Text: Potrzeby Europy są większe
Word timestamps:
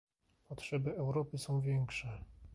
Potrzeby 0.47 0.95
Europy 0.95 1.37
są 1.37 1.61
większe 1.61 2.07